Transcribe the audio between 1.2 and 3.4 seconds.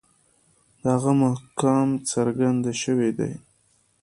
مقام څرګند شوی دی.